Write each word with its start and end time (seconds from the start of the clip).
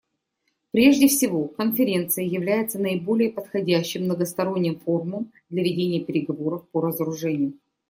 Прежде 0.71 1.07
всего, 1.07 1.47
Конференция 1.47 2.25
является 2.25 2.79
наиболее 2.79 3.31
подходящим 3.31 4.05
многосторонним 4.05 4.79
форумом 4.79 5.31
для 5.51 5.61
ведения 5.61 6.03
переговоров 6.03 6.67
по 6.71 6.81
разоружению. 6.81 7.53